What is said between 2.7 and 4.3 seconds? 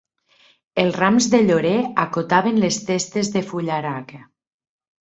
testes de fullaraca